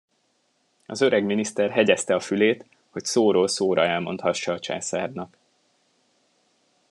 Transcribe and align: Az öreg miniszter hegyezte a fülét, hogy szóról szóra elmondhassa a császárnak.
Az 0.85 1.01
öreg 1.01 1.23
miniszter 1.25 1.69
hegyezte 1.69 2.15
a 2.15 2.19
fülét, 2.19 2.65
hogy 2.89 3.05
szóról 3.05 3.47
szóra 3.47 3.85
elmondhassa 3.85 4.53
a 4.53 4.59
császárnak. 4.59 5.37